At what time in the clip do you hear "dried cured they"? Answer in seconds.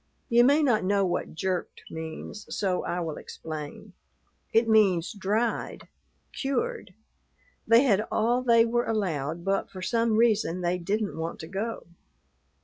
5.13-7.83